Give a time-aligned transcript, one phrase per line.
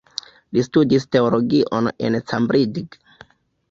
[0.57, 3.05] Li studis teologion en Cambridge.